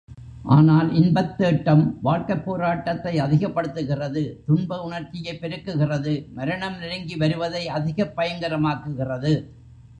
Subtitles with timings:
[0.53, 9.33] ஆனால், இன்பத் தேட்டம் வாழ்க்கைப் போராட்டத்தை அதிகப்படுத்துகிறது துன்ப உணர்ச்சியைப் பெருக்குகிறது மரணம் நெருங்கி வருவதை அதிகப் பயங்கரமாக்குகிறது.